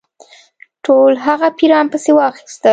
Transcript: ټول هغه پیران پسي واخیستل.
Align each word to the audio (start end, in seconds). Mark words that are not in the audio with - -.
ټول 0.85 1.13
هغه 1.25 1.47
پیران 1.59 1.85
پسي 1.91 2.11
واخیستل. 2.15 2.69